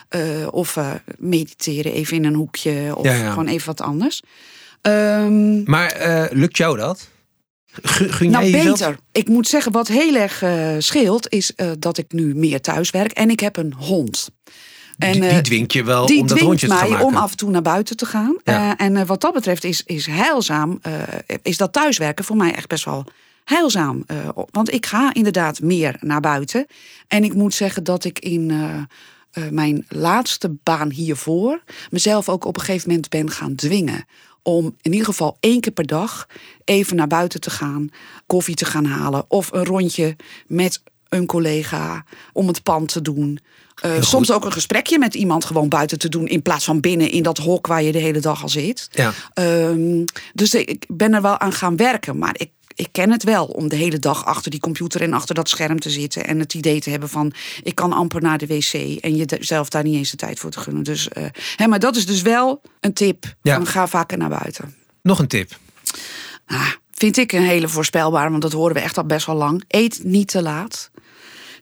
eh, 0.09 0.47
of 0.51 0.77
eh, 0.77 0.91
mediteren 1.17 1.91
even 1.93 2.15
in 2.17 2.25
een 2.25 2.33
hoekje. 2.35 2.91
Of 2.95 3.05
Ja, 3.05 3.13
ja. 3.13 3.29
gewoon 3.29 3.47
even 3.47 3.65
wat 3.67 3.81
anders. 3.81 4.21
Ehm, 4.81 5.63
Maar 5.71 5.91
eh, 5.91 6.25
lukt 6.37 6.57
jou 6.57 6.77
dat? 6.77 7.09
Gun 7.83 8.29
nou, 8.31 8.45
jezelf? 8.45 8.79
beter. 8.79 8.97
Ik 9.11 9.27
moet 9.27 9.47
zeggen, 9.47 9.71
wat 9.71 9.87
heel 9.87 10.15
erg 10.15 10.43
scheelt, 10.83 11.29
is 11.29 11.51
dat 11.79 11.97
ik 11.97 12.11
nu 12.11 12.35
meer 12.35 12.61
thuis 12.61 12.89
werk. 12.89 13.11
En 13.11 13.29
ik 13.29 13.39
heb 13.39 13.57
een 13.57 13.73
hond. 13.73 14.29
En, 14.97 15.11
die, 15.11 15.23
eh, 15.23 15.33
die 15.33 15.41
dwingt 15.41 15.73
je 15.73 15.83
wel 15.83 16.05
om 16.05 16.27
dat 16.27 16.39
rondje 16.39 16.67
te 16.67 16.73
gaan 16.73 16.81
mij 16.81 16.91
maken. 16.91 17.07
om 17.07 17.15
af 17.15 17.31
en 17.31 17.37
toe 17.37 17.49
naar 17.49 17.61
buiten 17.61 17.97
te 17.97 18.05
gaan. 18.05 18.37
Ja. 18.43 18.77
Eh, 18.77 18.85
en 18.85 18.97
eh, 18.97 19.05
wat 19.05 19.21
dat 19.21 19.33
betreft 19.33 19.63
is, 19.63 19.83
is 19.85 20.05
heilzaam, 20.05 20.79
is 21.41 21.57
dat 21.57 21.73
thuiswerken 21.73 22.25
voor 22.25 22.35
mij 22.35 22.53
echt 22.53 22.67
best 22.67 22.85
wel 22.85 23.05
heilzaam. 23.43 24.05
Want 24.51 24.73
ik 24.73 24.85
ga 24.85 25.13
inderdaad 25.13 25.61
meer 25.61 25.95
naar 25.99 26.21
buiten. 26.21 26.65
En 27.07 27.23
ik 27.23 27.33
moet 27.33 27.53
zeggen 27.53 27.83
dat 27.83 28.03
ik 28.03 28.19
in 28.19 28.51
mijn 29.51 29.85
laatste 29.89 30.55
baan 30.63 30.91
hiervoor 30.91 31.63
mezelf 31.89 32.29
ook 32.29 32.45
op 32.45 32.55
een 32.55 32.63
gegeven 32.63 32.89
moment 32.89 33.09
ben 33.09 33.31
gaan 33.31 33.55
dwingen. 33.55 34.05
Om 34.41 34.75
in 34.81 34.91
ieder 34.91 35.07
geval 35.07 35.37
één 35.39 35.59
keer 35.59 35.71
per 35.71 35.85
dag 35.85 36.27
even 36.63 36.95
naar 36.95 37.07
buiten 37.07 37.41
te 37.41 37.49
gaan, 37.49 37.89
koffie 38.25 38.55
te 38.55 38.65
gaan 38.65 38.85
halen 38.85 39.25
of 39.27 39.51
een 39.51 39.65
rondje 39.65 40.15
met 40.47 40.81
een 41.09 41.25
collega 41.25 42.03
om 42.33 42.47
het 42.47 42.63
pand 42.63 42.91
te 42.91 43.01
doen. 43.01 43.39
Eh, 43.81 44.01
soms 44.01 44.31
ook 44.31 44.45
een 44.45 44.51
gesprekje 44.51 44.99
met 44.99 45.13
iemand 45.13 45.45
gewoon 45.45 45.69
buiten 45.69 45.99
te 45.99 46.09
doen. 46.09 46.27
In 46.27 46.41
plaats 46.41 46.65
van 46.65 46.79
binnen 46.79 47.11
in 47.11 47.23
dat 47.23 47.37
hok 47.37 47.67
waar 47.67 47.83
je 47.83 47.91
de 47.91 47.97
hele 47.97 48.19
dag 48.19 48.41
al 48.41 48.49
zit. 48.49 48.87
Ja. 48.91 49.13
Ehm, 49.33 50.03
dus 50.33 50.53
ik 50.53 50.85
ben 50.87 51.13
er 51.13 51.21
wel 51.21 51.39
aan 51.39 51.53
gaan 51.53 51.75
werken. 51.75 52.17
Maar 52.17 52.35
ik, 52.37 52.49
ik 52.75 52.87
ken 52.91 53.11
het 53.11 53.23
wel 53.23 53.45
om 53.45 53.67
de 53.67 53.75
hele 53.75 53.99
dag 53.99 54.25
achter 54.25 54.51
die 54.51 54.59
computer 54.59 55.01
en 55.01 55.13
achter 55.13 55.35
dat 55.35 55.49
scherm 55.49 55.79
te 55.79 55.89
zitten. 55.89 56.27
En 56.27 56.39
het 56.39 56.53
idee 56.53 56.79
te 56.79 56.89
hebben 56.89 57.09
van 57.09 57.33
ik 57.63 57.75
kan 57.75 57.93
amper 57.93 58.21
naar 58.21 58.37
de 58.37 58.47
wc. 58.47 58.73
En 59.01 59.15
jezelf 59.15 59.69
daar 59.69 59.83
niet 59.83 59.95
eens 59.95 60.11
de 60.11 60.17
tijd 60.17 60.39
voor 60.39 60.51
te 60.51 60.59
gunnen. 60.59 60.83
Dus, 60.83 61.07
eh, 61.07 61.23
hè, 61.55 61.67
maar 61.67 61.79
dat 61.79 61.95
is 61.95 62.05
dus 62.05 62.21
wel 62.21 62.61
een 62.79 62.93
tip. 62.93 63.25
Ja. 63.41 63.65
Ga 63.65 63.87
vaker 63.87 64.17
naar 64.17 64.29
buiten. 64.29 64.75
Nog 65.01 65.19
een 65.19 65.27
tip. 65.27 65.57
Ah, 66.45 66.71
vind 66.91 67.17
ik 67.17 67.31
een 67.31 67.43
hele 67.43 67.67
voorspelbare, 67.67 68.29
want 68.29 68.41
dat 68.41 68.51
horen 68.51 68.75
we 68.75 68.81
echt 68.81 68.97
al 68.97 69.05
best 69.05 69.25
wel 69.25 69.35
lang. 69.35 69.63
Eet 69.67 70.03
niet 70.03 70.27
te 70.27 70.41
laat. 70.41 70.91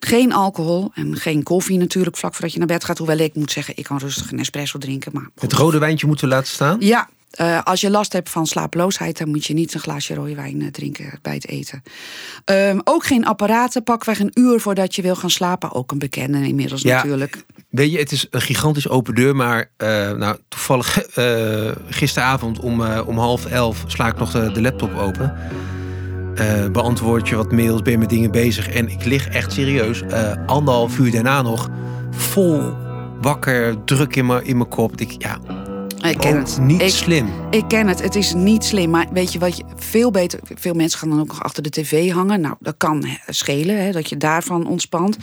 Geen 0.00 0.32
alcohol 0.32 0.90
en 0.94 1.16
geen 1.16 1.42
koffie 1.42 1.78
natuurlijk 1.78 2.16
vlak 2.16 2.32
voordat 2.32 2.52
je 2.52 2.58
naar 2.58 2.66
bed 2.66 2.84
gaat. 2.84 2.98
Hoewel 2.98 3.18
ik 3.18 3.34
moet 3.34 3.50
zeggen, 3.52 3.76
ik 3.76 3.84
kan 3.84 3.98
rustig 3.98 4.32
een 4.32 4.38
espresso 4.38 4.78
drinken. 4.78 5.12
Maar 5.14 5.28
Het 5.38 5.52
rode 5.52 5.78
wijntje 5.78 6.06
moeten 6.06 6.28
we 6.28 6.34
laten 6.34 6.52
staan. 6.52 6.76
ja, 6.80 7.08
eh, 7.30 7.62
als 7.62 7.80
je 7.80 7.90
last 7.90 8.12
hebt 8.12 8.30
van 8.30 8.46
slapeloosheid, 8.46 9.18
dan 9.18 9.28
moet 9.28 9.44
je 9.46 9.54
niet 9.54 9.74
een 9.74 9.80
glaasje 9.80 10.14
rode 10.14 10.34
wijn 10.34 10.62
eh, 10.62 10.68
drinken 10.68 11.18
bij 11.22 11.34
het 11.34 11.48
eten. 11.48 11.82
Ehm, 12.44 12.78
ook 12.84 13.04
geen 13.06 13.26
apparaten. 13.26 13.82
Pak 13.82 14.04
weg 14.04 14.18
een 14.20 14.30
uur 14.34 14.60
voordat 14.60 14.94
je 14.94 15.02
wil 15.02 15.16
gaan 15.16 15.30
slapen. 15.30 15.72
Ook 15.74 15.92
een 15.92 15.98
bekende 15.98 16.46
inmiddels 16.46 16.82
Ja. 16.82 16.94
natuurlijk. 16.96 17.44
Weet 17.68 17.92
je, 17.92 17.98
het 17.98 18.12
is 18.12 18.26
een 18.30 18.40
gigantisch 18.40 18.88
open 18.88 19.14
deur, 19.14 19.36
maar 19.36 19.70
eh, 19.76 20.10
nou, 20.12 20.36
toevallig 20.48 20.98
gisteravond 21.88 22.58
om, 22.60 22.80
om 22.82 23.18
half 23.18 23.46
elf 23.46 23.84
sla 23.86 24.06
ik 24.06 24.18
nog 24.18 24.30
de, 24.30 24.52
de 24.52 24.60
laptop 24.60 24.94
open. 24.96 25.34
Eh, 26.36 26.66
beantwoord 26.68 27.28
je 27.28 27.36
wat 27.36 27.52
mails, 27.52 27.82
ben 27.82 27.92
je 27.92 27.98
met 27.98 28.08
dingen 28.08 28.30
bezig. 28.30 28.68
En 28.68 28.88
ik 28.88 29.04
lig 29.04 29.28
echt 29.28 29.52
serieus 29.52 30.02
eh, 30.02 30.32
anderhalf 30.46 30.98
uur 30.98 31.10
daarna 31.10 31.42
nog 31.42 31.68
vol 32.10 32.72
wakker, 33.20 33.84
druk 33.84 34.16
in 34.16 34.26
mijn 34.26 34.44
in 34.44 34.56
mijn 34.56 34.68
kop. 34.68 35.00
Ik, 35.00 35.14
ja, 35.22 35.38
Ik 36.10 36.18
ken 36.18 36.36
het. 36.38 36.58
niet 36.60 36.82
Ik- 36.82 36.88
slim. 36.88 37.28
Ik 37.50 37.64
ken 37.68 37.86
het, 37.88 38.02
het 38.02 38.14
is 38.14 38.34
niet 38.34 38.64
slim. 38.64 38.90
Maar 38.90 39.06
weet 39.12 39.32
je 39.32 39.38
wat 39.38 39.56
je 39.56 39.64
veel 39.76 40.10
beter. 40.10 40.40
Veel 40.54 40.74
mensen 40.74 40.98
gaan 40.98 41.08
dan 41.10 41.20
ook 41.20 41.26
nog 41.26 41.42
achter 41.42 41.62
de 41.62 41.70
tv 41.70 42.10
hangen. 42.12 42.40
Nou, 42.40 42.54
dat 42.60 42.74
kan 42.76 43.06
schelen, 43.26 43.84
hè, 43.84 43.92
dat 43.92 44.08
je 44.08 44.16
daarvan 44.16 44.66
ontspant. 44.66 45.16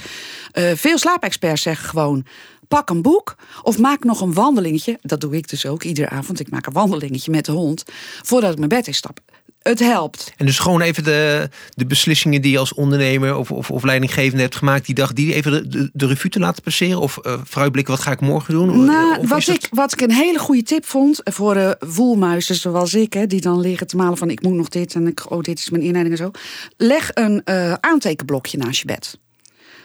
Eh, 0.51 0.71
veel 0.75 0.97
slaapexperts 0.97 1.61
zeggen 1.61 1.89
gewoon. 1.89 2.25
pak 2.67 2.89
een 2.89 3.01
boek 3.01 3.35
of 3.63 3.79
maak 3.79 4.03
nog 4.03 4.21
een 4.21 4.33
wandelingetje. 4.33 4.97
Dat 5.01 5.21
doe 5.21 5.35
ik 5.35 5.49
dus 5.49 5.65
ook 5.65 5.83
iedere 5.83 6.09
avond. 6.09 6.39
Ik 6.39 6.51
maak 6.51 6.65
een 6.65 6.73
wandelingetje 6.73 7.31
met 7.31 7.45
de 7.45 7.51
hond 7.51 7.83
voordat 8.21 8.51
ik 8.51 8.57
mijn 8.57 8.69
bed 8.69 8.87
in 8.87 8.93
stap. 8.93 9.19
Het 9.63 9.79
helpt. 9.79 10.33
En 10.37 10.45
dus 10.45 10.59
gewoon 10.59 10.81
even 10.81 11.03
de, 11.03 11.49
de 11.73 11.85
beslissingen 11.85 12.41
die 12.41 12.51
je 12.51 12.57
als 12.57 12.73
ondernemer 12.73 13.35
of, 13.35 13.51
of, 13.51 13.71
of 13.71 13.83
leidinggevende 13.83 14.41
hebt 14.41 14.55
gemaakt 14.55 14.85
die 14.85 14.95
dag, 14.95 15.13
die 15.13 15.33
even 15.33 15.51
de, 15.51 15.67
de, 15.67 15.89
de 15.93 16.05
revue 16.07 16.29
te 16.31 16.39
laten 16.39 16.63
passeren? 16.63 16.99
Of 16.99 17.19
uh, 17.23 17.33
vooruitblikken, 17.43 17.93
wat 17.93 18.03
ga 18.03 18.11
ik 18.11 18.19
morgen 18.21 18.53
doen? 18.53 18.85
Nou, 18.85 19.17
Of 19.19 19.29
wat, 19.29 19.43
dat- 19.45 19.55
ik, 19.55 19.67
wat 19.71 19.93
ik 19.93 20.01
een 20.01 20.11
hele 20.11 20.39
goede 20.39 20.63
tip 20.63 20.85
vond 20.85 21.21
voor 21.23 21.53
de 21.53 21.77
woelmuizen 21.95 22.55
zoals 22.55 22.93
ik, 22.93 23.13
hè, 23.13 23.27
die 23.27 23.41
dan 23.41 23.59
liggen 23.59 23.87
te 23.87 23.95
malen 23.95 24.17
van 24.17 24.29
ik 24.29 24.41
moet 24.41 24.53
nog 24.53 24.69
dit 24.69 24.95
en 24.95 25.07
ik, 25.07 25.31
oh, 25.31 25.41
dit 25.41 25.59
is 25.59 25.69
mijn 25.69 25.83
inleiding 25.83 26.17
en 26.19 26.23
zo. 26.25 26.31
Leg 26.77 27.09
een 27.13 27.41
eh, 27.43 27.73
aantekenblokje 27.73 28.57
naast 28.57 28.79
je 28.79 28.85
bed. 28.85 29.17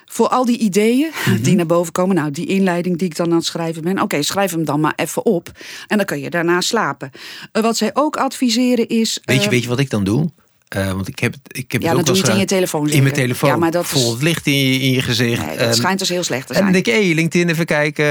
Voor 0.08 0.28
al 0.28 0.44
die 0.44 0.58
ideeën 0.58 1.10
Mhm. 1.26 1.42
die 1.42 1.56
naar 1.56 1.66
boven 1.66 1.92
komen. 1.92 2.16
Nou, 2.16 2.30
die 2.30 2.46
inleiding 2.46 2.98
die 2.98 3.08
ik 3.08 3.16
dan 3.16 3.30
aan 3.30 3.36
het 3.36 3.44
schrijven 3.44 3.82
ben. 3.82 4.02
Oké, 4.02 4.22
schrijf 4.22 4.50
hem 4.50 4.64
dan 4.64 4.80
maar 4.80 4.92
even 4.96 5.24
op. 5.26 5.50
En 5.86 5.96
dan 5.96 6.06
kun 6.06 6.20
je 6.20 6.30
daarna 6.30 6.60
slapen. 6.60 7.10
Eh, 7.52 7.62
wat 7.62 7.76
zij 7.76 7.90
ook 7.92 8.16
adviseren 8.16 8.88
is. 8.88 9.20
Weet 9.24 9.38
je, 9.38 9.44
eh, 9.44 9.50
weet 9.50 9.62
je 9.62 9.68
wat 9.68 9.78
ik 9.78 9.90
dan 9.90 10.04
doe? 10.04 10.30
Eh, 10.68 10.92
want 10.92 11.08
ik 11.08 11.18
heb, 11.18 11.32
het- 11.32 11.56
ik 11.58 11.72
heb 11.72 11.82
Ja, 11.82 11.88
het 11.88 11.98
ook 12.00 12.06
het 12.06 12.16
eens 12.16 12.28
in 12.28 12.38
je 12.38 12.44
telefoon 12.44 12.80
In 12.80 12.86
mijn 12.88 13.02
zeker. 13.02 13.18
telefoon. 13.20 13.50
Ja, 13.50 13.56
maar 13.56 13.70
dat 13.70 13.86
Vol 13.86 14.12
het 14.12 14.22
licht 14.22 14.46
in 14.46 14.52
je, 14.72 14.78
in 14.80 14.90
je 14.92 15.02
gezicht. 15.02 15.46
Nee, 15.46 15.56
dat 15.56 15.66
En- 15.66 15.74
schijnt 15.74 15.98
dus 15.98 16.08
heel 16.08 16.22
slecht 16.22 16.46
te 16.46 16.54
En 16.54 16.60
dan 16.62 16.72
zijn. 16.72 16.84
denk 16.84 16.96
ik, 16.96 17.04
hé, 17.08 17.14
LinkedIn 17.14 17.48
even 17.48 17.64
kijken. 17.66 18.04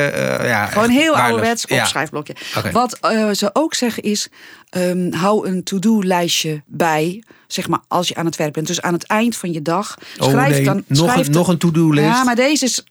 ja, 0.48 0.66
Gewoon 0.66 0.90
heel 0.90 1.00
waardeloos. 1.00 1.22
ouderwets 1.30 1.66
Ja. 1.68 1.80
opschrijfblokje. 1.82 2.36
Wat 2.72 2.98
ze 3.32 3.50
ook 3.54 3.74
zeggen 3.74 4.04
is, 4.04 4.28
ehm, 4.70 5.12
hou 5.12 5.48
een 5.48 5.64
to-do-lijstje 5.64 6.64
bij. 6.66 7.24
Zeg 7.48 7.68
maar 7.68 7.80
als 7.88 8.08
je 8.08 8.16
aan 8.16 8.26
het 8.26 8.36
werk 8.36 8.54
bent. 8.54 8.68
Dus 8.68 8.82
aan 8.82 8.94
het 8.94 9.04
eind 9.04 9.36
van 9.36 9.52
je 9.54 9.62
dag. 9.62 9.98
Oh 10.20 10.30
Schrijf 10.30 10.52
nee, 10.52 10.64
dan, 10.64 10.84
nog, 10.88 10.98
schrijf 10.98 11.18
een, 11.18 11.24
dan- 11.24 11.34
nog 11.42 11.48
een 11.48 11.58
to-do-list. 11.58 12.08
Ja, 12.08 12.24
maar 12.24 12.36
deze 12.36 12.66
is, 12.66 12.84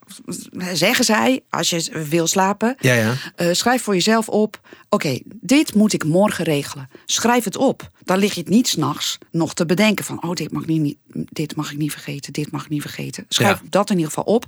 zeggen 0.72 1.04
zij, 1.04 1.42
als 1.50 1.70
je 1.70 2.04
wil 2.08 2.26
slapen. 2.26 2.74
Ja, 2.80 2.94
ja. 2.94 3.14
eh, 3.36 3.48
schrijf 3.52 3.82
voor 3.82 3.94
jezelf 3.94 4.28
op. 4.28 4.60
Oké, 4.88 5.18
dit 5.40 5.74
moet 5.74 5.92
ik 5.92 6.04
morgen 6.04 6.44
regelen. 6.44 6.88
Schrijf 7.06 7.44
het 7.44 7.56
op. 7.56 7.90
Dan 8.04 8.18
lig 8.18 8.34
je 8.34 8.40
het 8.40 8.48
niet 8.48 8.68
s'nachts 8.68 9.18
nog 9.30 9.54
te 9.54 9.66
bedenken 9.66 10.04
van... 10.04 10.22
oh, 10.22 10.32
dit 10.32 10.52
mag, 10.52 10.62
ik 10.62 10.68
niet, 10.68 10.96
dit 11.12 11.56
mag 11.56 11.72
ik 11.72 11.78
niet 11.78 11.92
vergeten, 11.92 12.32
dit 12.32 12.50
mag 12.50 12.62
ik 12.64 12.68
niet 12.70 12.80
vergeten. 12.80 13.24
Schrijf 13.28 13.60
Ja. 13.62 13.66
dat 13.70 13.90
in 13.90 13.96
ieder 13.96 14.12
geval 14.12 14.34
op. 14.34 14.44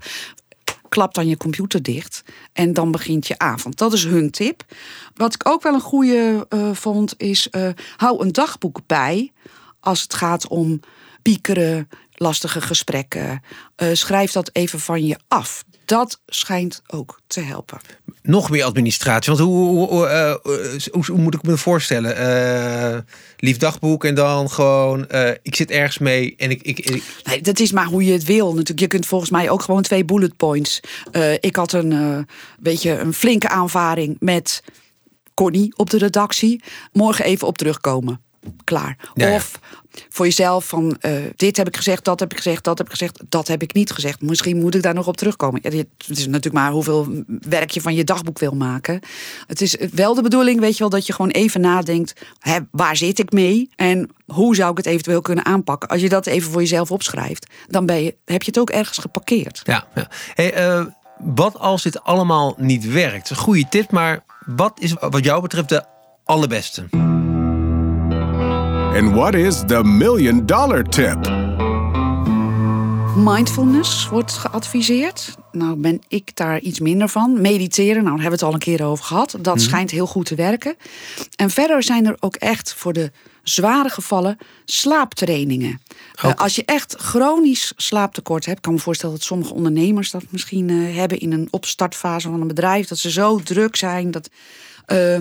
Klap 0.88 1.14
dan 1.14 1.28
je 1.28 1.36
computer 1.36 1.82
dicht 1.82 2.22
en 2.52 2.72
dan 2.72 2.90
begint 2.90 3.26
je 3.26 3.38
avond. 3.38 3.76
Dat 3.78 3.92
is 3.92 4.04
hun 4.04 4.30
tip. 4.30 4.62
Wat 5.14 5.34
ik 5.34 5.48
ook 5.48 5.62
wel 5.62 5.74
een 5.74 5.80
goede 5.80 6.46
eh, 6.48 6.70
vond 6.72 7.14
is... 7.16 7.48
eh, 7.50 7.68
hou 7.96 8.22
een 8.24 8.32
dagboek 8.32 8.80
bij 8.86 9.32
als 9.80 10.02
het 10.02 10.14
gaat 10.14 10.48
om 10.48 10.80
piekeren, 11.22 11.88
lastige 12.14 12.60
gesprekken. 12.60 13.42
Eh, 13.76 13.88
schrijf 13.92 14.32
dat 14.32 14.50
even 14.52 14.80
van 14.80 15.04
je 15.06 15.16
af. 15.28 15.64
Dat 15.84 16.20
schijnt 16.26 16.82
ook 16.86 17.20
te 17.26 17.40
helpen. 17.40 17.78
Nog 18.22 18.50
meer 18.50 18.64
administratie. 18.64 19.32
Want 19.32 19.44
hoe, 19.44 19.66
hoe, 19.68 19.88
hoe, 19.88 20.06
eh, 20.06 20.34
hoe, 20.92 21.04
hoe 21.06 21.18
moet 21.18 21.34
ik 21.34 21.42
me 21.42 21.56
voorstellen? 21.56 22.16
Eh, 22.16 22.98
lief 23.36 23.56
dagboek 23.56 24.04
en 24.04 24.14
dan 24.14 24.50
gewoon... 24.50 25.08
eh, 25.08 25.30
ik 25.42 25.54
zit 25.56 25.70
ergens 25.70 25.98
mee 25.98 26.34
en 26.36 26.50
ik... 26.50 26.62
ik, 26.62 26.78
ik- 26.78 27.02
Nee, 27.24 27.40
dat 27.40 27.58
is 27.58 27.72
maar 27.72 27.86
hoe 27.86 28.04
je 28.04 28.12
het 28.12 28.24
wil. 28.24 28.48
Natuurlijk, 28.48 28.80
je 28.80 28.86
kunt 28.86 29.06
volgens 29.06 29.30
mij 29.30 29.50
ook 29.50 29.62
gewoon 29.62 29.82
twee 29.82 30.04
bullet 30.04 30.36
points. 30.36 30.80
Eh, 31.10 31.32
ik 31.32 31.56
had 31.56 31.72
een, 31.72 31.92
eh 31.92 32.18
beetje 32.60 32.98
een 32.98 33.14
flinke 33.14 33.48
aanvaring 33.48 34.16
met 34.20 34.62
Connie 35.34 35.72
op 35.76 35.90
de 35.90 35.98
redactie. 35.98 36.62
Morgen 36.92 37.24
even 37.24 37.46
op 37.46 37.58
terugkomen. 37.58 38.20
Klaar. 38.64 38.96
Ja, 39.14 39.28
ja. 39.28 39.34
Of 39.34 39.60
voor 40.08 40.26
jezelf 40.26 40.66
van 40.66 40.96
eh, 41.00 41.12
dit 41.36 41.56
heb 41.56 41.66
ik 41.66 41.76
gezegd, 41.76 42.04
dat 42.04 42.20
heb 42.20 42.30
ik 42.30 42.36
gezegd, 42.36 42.64
dat 42.64 42.78
heb 42.78 42.86
ik 42.86 42.92
gezegd, 42.92 43.20
dat 43.28 43.48
heb 43.48 43.62
ik 43.62 43.72
niet 43.72 43.90
gezegd. 43.90 44.20
Misschien 44.20 44.58
moet 44.58 44.74
ik 44.74 44.82
daar 44.82 44.94
nog 44.94 45.06
op 45.06 45.16
terugkomen. 45.16 45.60
Ja, 45.62 45.70
het 45.70 45.86
is 46.06 46.26
natuurlijk 46.26 46.54
maar 46.54 46.70
hoeveel 46.70 47.24
werk 47.26 47.70
je 47.70 47.80
van 47.80 47.94
je 47.94 48.04
dagboek 48.04 48.38
wil 48.38 48.54
maken. 48.54 49.00
Het 49.46 49.60
is 49.60 49.76
wel 49.92 50.14
de 50.14 50.22
bedoeling, 50.22 50.60
weet 50.60 50.72
je 50.72 50.78
wel, 50.78 50.88
dat 50.88 51.06
je 51.06 51.12
gewoon 51.12 51.30
even 51.30 51.60
nadenkt: 51.60 52.12
hè, 52.38 52.58
waar 52.70 52.96
zit 52.96 53.18
ik 53.18 53.32
mee 53.32 53.70
en 53.76 54.10
hoe 54.26 54.54
zou 54.54 54.70
ik 54.70 54.76
het 54.76 54.86
eventueel 54.86 55.20
kunnen 55.20 55.44
aanpakken? 55.44 55.88
Als 55.88 56.00
je 56.00 56.08
dat 56.08 56.26
even 56.26 56.50
voor 56.50 56.60
jezelf 56.60 56.90
opschrijft, 56.90 57.46
dan 57.66 57.86
ben 57.86 58.02
je, 58.02 58.16
heb 58.24 58.42
je 58.42 58.50
het 58.50 58.58
ook 58.60 58.70
ergens 58.70 58.98
geparkeerd. 58.98 59.60
ja, 59.64 59.86
ja. 59.94 60.08
Hey, 60.34 60.52
eh, 60.52 60.84
wat 61.18 61.58
als 61.58 61.82
dit 61.82 62.02
allemaal 62.02 62.54
niet 62.56 62.92
werkt? 62.92 63.30
Een 63.30 63.36
goede 63.36 63.68
tip, 63.68 63.90
maar 63.90 64.24
wat 64.46 64.80
is 64.80 64.94
wat 64.98 65.24
jou 65.24 65.42
betreft 65.42 65.68
de 65.68 65.84
allerbeste? 66.24 66.88
And 68.98 69.14
what 69.14 69.34
is 69.34 69.62
the 69.66 69.84
million 69.84 70.46
dollar 70.46 70.84
tip? 70.84 71.18
Mindfulness 73.16 74.08
wordt 74.08 74.32
geadviseerd. 74.32 75.34
Nou 75.52 75.76
ben 75.76 76.00
ik 76.08 76.36
daar 76.36 76.60
iets 76.60 76.80
minder 76.80 77.08
van. 77.08 77.40
Mediteren, 77.40 78.04
nou 78.04 78.04
daar 78.04 78.22
hebben 78.22 78.30
we 78.30 78.34
het 78.34 78.42
al 78.42 78.52
een 78.52 78.58
keer 78.58 78.84
over 78.84 79.04
gehad. 79.04 79.36
Dat 79.40 79.60
schijnt 79.60 79.90
heel 79.90 80.06
goed 80.06 80.26
te 80.26 80.34
werken. 80.34 80.76
En 81.36 81.50
verder 81.50 81.82
zijn 81.82 82.06
er 82.06 82.16
ook 82.20 82.36
echt 82.36 82.74
voor 82.74 82.92
de 82.92 83.10
zware 83.42 83.88
gevallen 83.88 84.38
slaaptrainingen. 84.64 85.80
Eh, 86.14 86.34
als 86.34 86.56
je 86.56 86.62
echt 86.64 86.94
chronisch 86.98 87.72
slaaptekort 87.76 88.46
hebt, 88.46 88.60
kan 88.60 88.72
me 88.72 88.78
voorstellen 88.78 89.14
dat 89.14 89.24
sommige 89.24 89.54
ondernemers 89.54 90.10
dat 90.10 90.24
misschien 90.28 90.70
eh, 90.70 90.96
hebben 90.96 91.18
in 91.18 91.32
een 91.32 91.48
opstartfase 91.50 92.28
van 92.28 92.40
een 92.40 92.46
bedrijf. 92.46 92.88
Dat 92.88 92.98
ze 92.98 93.10
zo 93.10 93.38
druk 93.38 93.76
zijn 93.76 94.10
dat, 94.10 94.30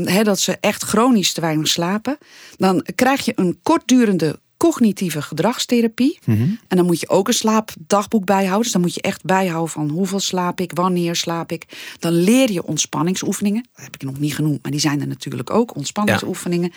hè, 0.05 0.23
dat 0.23 0.39
ze 0.39 0.57
echt 0.59 0.83
chronisch 0.83 1.33
te 1.33 1.41
weinig 1.41 1.67
slapen. 1.67 2.17
Dan 2.57 2.85
krijg 2.95 3.25
je 3.25 3.33
een 3.35 3.59
kortdurende 3.63 4.39
cognitieve 4.57 5.21
gedragstherapie. 5.21 6.19
En 6.67 6.77
dan 6.77 6.85
moet 6.85 6.99
je 6.99 7.09
ook 7.09 7.27
een 7.27 7.33
slaapdagboek 7.33 8.25
bijhouden. 8.25 8.61
Dus 8.61 8.71
dan 8.71 8.81
moet 8.81 8.93
je 8.93 9.01
echt 9.01 9.23
bijhouden 9.23 9.69
van 9.69 9.89
hoeveel 9.89 10.19
slaap 10.19 10.59
ik, 10.59 10.71
wanneer 10.73 11.15
slaap 11.15 11.51
ik. 11.51 11.65
Dan 11.99 12.13
leer 12.13 12.51
je 12.51 12.65
ontspanningsoefeningen. 12.65 13.65
Dat 13.75 13.83
heb 13.83 13.93
ik 13.93 14.03
nog 14.03 14.19
niet 14.19 14.35
genoemd, 14.35 14.61
maar 14.61 14.71
die 14.71 14.79
zijn 14.79 15.01
er 15.01 15.07
natuurlijk 15.07 15.49
ook. 15.49 15.75
Ontspanningsoefeningen. 15.75 16.71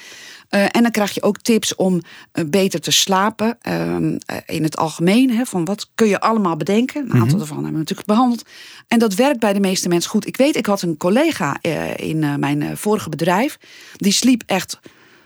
Eh, 0.49 0.65
en 0.65 0.83
dan 0.83 0.91
krijg 0.91 1.15
je 1.15 1.23
ook 1.23 1.39
tips 1.39 1.75
om 1.75 2.01
eh, 2.33 2.45
beter 2.47 2.81
te 2.81 2.91
slapen. 2.91 3.59
ehm, 3.61 4.19
eh, 4.27 4.37
in 4.47 4.63
het 4.63 4.77
algemeen. 4.77 5.31
Hè, 5.31 5.45
van 5.45 5.65
wat 5.65 5.91
kun 5.95 6.09
je 6.09 6.21
allemaal 6.21 6.57
bedenken. 6.57 7.05
Een 7.05 7.21
aantal 7.21 7.39
daarvan 7.39 7.57
hebben 7.57 7.73
we 7.73 7.79
natuurlijk 7.79 8.09
behandeld. 8.09 8.45
En 8.89 8.99
dat 8.99 9.15
werkt 9.15 9.41
bij 9.41 9.53
de 9.53 9.61
meeste 9.61 9.89
mensen 9.89 10.11
goed. 10.11 10.27
Ik 10.27 10.37
weet, 10.37 10.57
ik 10.57 10.67
had 10.67 10.83
een 10.83 10.97
collega 10.97 11.63
in 11.97 12.19
mijn 12.39 12.77
vorige 12.77 13.09
bedrijf. 13.09 13.59
Die 13.97 14.13
sliep 14.13 14.43
echt 14.47 14.79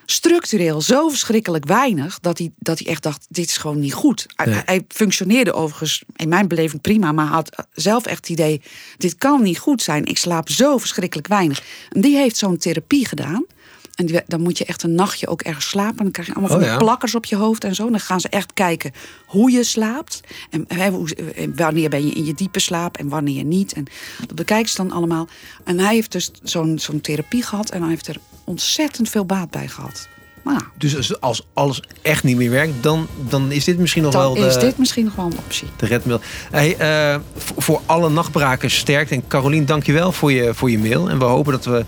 structureel 0.07 0.81
zo 0.81 1.09
verschrikkelijk 1.09 1.65
weinig 1.65 2.21
dat 2.21 2.39
hij, 2.39 2.53
dat 2.57 2.79
hij 2.79 2.89
echt 2.89 3.03
dacht: 3.03 3.27
dit 3.29 3.49
is 3.49 3.57
gewoon 3.57 3.79
niet 3.79 3.95
goed. 3.95 4.27
Hij, 4.37 4.63
hij 4.65 4.85
functioneerde 4.89 5.53
overigens 5.53 6.05
in 6.17 6.29
mijn 6.29 6.49
beleving 6.49 6.83
prima, 6.83 7.13
maar 7.13 7.27
had 7.27 7.67
zelf 7.73 8.07
echt 8.07 8.17
het 8.17 8.29
idee: 8.29 8.63
dit 8.97 9.17
kan 9.17 9.43
niet 9.43 9.59
goed 9.59 9.83
zijn. 9.83 10.05
Ik 10.05 10.19
slaap 10.19 10.49
zo 10.49 10.79
verschrikkelijk 10.79 11.29
weinig. 11.29 11.63
En 11.89 12.01
die 12.01 12.17
heeft 12.17 12.37
zo'n 12.37 12.57
therapie 12.57 13.07
gedaan. 13.07 13.47
En 13.95 14.07
die- 14.07 14.21
dan 14.27 14.41
moet 14.41 14.59
je 14.59 14.65
echt 14.65 14.83
een 14.83 14.95
nachtje 14.95 15.27
ook 15.29 15.43
ergens 15.43 15.69
slapen. 15.69 15.97
Dan 15.97 16.11
krijg 16.11 16.29
je 16.29 16.35
allemaal 16.35 16.57
van 16.59 16.61
Oh 16.67 16.73
ja. 16.73 16.77
plakkers 16.77 17.15
op 17.15 17.25
je 17.25 17.37
hoofd 17.37 17.65
en 17.65 17.75
zo. 17.75 17.91
Dan 17.91 18.01
gaan 18.01 18.21
ze 18.21 18.29
echt 18.29 18.53
kijken 18.53 18.93
hoe 19.27 19.51
je 19.51 19.65
slaapt. 19.65 20.21
En 20.51 20.89
hoe- 20.93 21.15
en 21.37 21.57
wanneer 21.57 21.89
ben 21.89 22.07
je 22.07 22.13
in 22.13 22.25
je 22.25 22.35
diepe 22.35 22.61
slaap 22.61 22.97
en 22.97 23.09
wanneer 23.09 23.45
niet. 23.45 23.73
En 23.73 23.85
dat 24.27 24.35
bekijken 24.37 24.71
ze 24.71 24.77
dan 24.77 24.93
allemaal. 24.93 25.29
En 25.65 25.79
hij 25.79 25.95
heeft 25.95 26.13
dus 26.13 26.31
zo'n 26.43 26.79
zo'n 26.79 27.01
therapie 27.01 27.43
gehad. 27.43 27.71
En 27.71 27.81
hij 27.81 27.91
heeft 27.91 28.09
er 28.09 28.17
ontzettend 28.45 29.09
veel 29.09 29.25
baat 29.25 29.51
bij 29.51 29.69
gehad. 29.69 30.09
Nou, 30.45 30.61
Dus 30.79 30.97
als- 30.97 31.21
als 31.21 31.47
alles 31.53 31.83
echt 32.03 32.25
niet 32.25 32.37
meer 32.37 32.51
werkt, 32.51 32.83
dan, 32.83 33.07
dan 33.29 33.53
is 33.53 33.65
dit 33.65 33.79
misschien 33.79 34.03
nog 34.03 34.13
dan 34.13 34.21
wel 34.23 34.35
de, 34.35 34.47
is 34.47 34.59
dit 34.59 34.79
misschien 34.79 35.05
nog 35.05 35.15
wel 35.15 35.25
een 35.27 35.39
optie. 35.39 35.69
de 35.77 35.87
redmiddel. 35.87 36.27
Hey, 36.51 36.77
eh, 36.77 37.21
voor, 37.37 37.63
voor 37.63 37.81
alle 37.87 38.11
nachtbrakers 38.11 38.77
sterkt. 38.79 39.11
En 39.11 39.27
Carolien, 39.27 39.67
dankjewel 39.67 40.13
voor 40.13 40.33
je, 40.33 40.55
voor 40.55 40.71
je 40.71 40.79
mail. 40.79 41.11
En 41.11 41.19
we 41.19 41.25
hopen 41.25 41.53
dat 41.53 41.65
we 41.65 41.85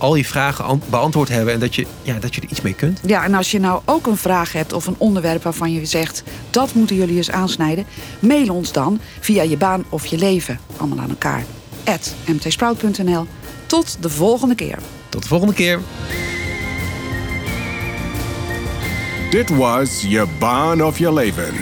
al 0.00 0.14
je 0.14 0.24
vragen 0.24 0.64
an- 0.64 0.82
beantwoord 0.90 1.28
hebben. 1.28 1.54
En 1.54 1.60
dat 1.60 1.74
je, 1.74 1.86
ja, 2.02 2.18
dat 2.18 2.34
je 2.34 2.40
er 2.40 2.48
iets 2.50 2.60
mee 2.60 2.74
kunt. 2.74 3.00
Ja, 3.06 3.24
en 3.24 3.34
als 3.34 3.50
je 3.50 3.60
nou 3.60 3.80
ook 3.84 4.06
een 4.06 4.16
vraag 4.16 4.52
hebt 4.52 4.72
of 4.72 4.86
een 4.86 4.94
onderwerp 4.98 5.42
waarvan 5.42 5.72
je 5.72 5.86
zegt... 5.86 6.22
dat 6.50 6.74
moeten 6.74 6.96
jullie 6.96 7.16
eens 7.16 7.30
aansnijden, 7.30 7.86
mail 8.18 8.54
ons 8.54 8.72
dan 8.72 9.00
via 9.20 9.42
je 9.42 9.56
baan 9.56 9.84
of 9.88 10.06
je 10.06 10.18
leven. 10.18 10.58
Allemaal 10.76 10.98
aan 10.98 11.10
elkaar. 11.10 11.44
At 11.84 12.14
mtsprout.nl. 12.26 13.26
Tot 13.66 13.96
de 14.00 14.08
volgende 14.10 14.54
keer. 14.54 14.78
Tot 15.08 15.22
de 15.22 15.28
volgende 15.28 15.54
keer. 15.54 15.80
Dit 19.30 19.56
was 19.56 20.04
Je 20.08 20.26
Baan 20.38 20.84
of 20.84 20.98
Je 20.98 21.12
Leven. 21.12 21.54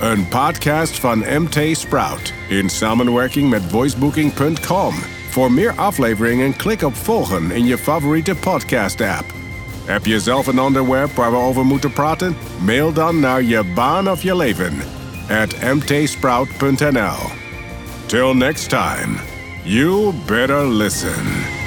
Een 0.00 0.28
podcast 0.28 0.98
van 0.98 1.18
MT 1.18 1.58
Sprout 1.78 2.32
in 2.48 2.68
samenwerking 2.68 3.50
met 3.50 3.62
voicebooking.com. 3.68 4.94
Voor 5.30 5.52
meer 5.52 5.72
afleveringen 5.72 6.56
klik 6.56 6.82
op 6.82 6.94
volgen 6.96 7.50
in 7.50 7.66
je 7.66 7.78
favoriete 7.78 8.34
podcast 8.34 9.00
app. 9.00 9.32
Heb 9.84 10.06
je 10.06 10.20
zelf 10.20 10.46
een 10.46 10.60
onderwerp 10.60 11.14
waar 11.14 11.30
we 11.30 11.36
over 11.36 11.64
moeten 11.64 11.92
praten? 11.92 12.36
Mail 12.58 12.92
dan 12.92 13.20
naar 13.20 13.42
je 13.42 13.64
baan 13.74 14.10
of 14.10 14.22
je 14.22 14.36
leven 14.36 14.78
at 15.28 15.74
mtsprout.nl. 15.74 17.18
Till 18.06 18.34
next 18.34 18.68
time, 18.68 19.16
you 19.62 20.12
better 20.26 20.66
listen. 20.66 21.59